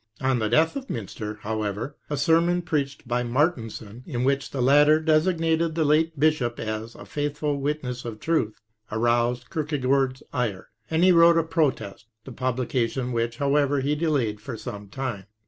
On 0.19 0.39
the 0.39 0.49
death 0.49 0.75
of 0.75 0.87
Mjmster, 0.87 1.37
however, 1.41 1.95
a 2.09 2.17
sermon 2.17 2.63
preached 2.63 3.07
by 3.07 3.21
Mar 3.21 3.51
tensen, 3.51 4.01
in 4.07 4.23
which 4.23 4.49
the 4.49 4.59
latter 4.59 4.99
designated 4.99 5.75
the 5.75 5.85
late 5.85 6.19
bishop 6.19 6.59
as" 6.59 6.95
a 6.95 7.05
faithful 7.05 7.59
witness 7.59 8.03
of 8.03 8.19
truth," 8.19 8.55
aroused 8.91 9.51
Kierkegaard's 9.51 10.23
ire, 10.33 10.69
and 10.89 11.03
he 11.03 11.11
wrote 11.11 11.37
a 11.37 11.43
protest, 11.43 12.07
the 12.25 12.31
pub 12.31 12.57
lication 12.57 12.97
of 13.09 13.11
which, 13.11 13.37
however, 13.37 13.81
he 13.81 13.93
delayed 13.93 14.41
for 14.41 14.57
some 14.57 14.87
time. 14.87 15.25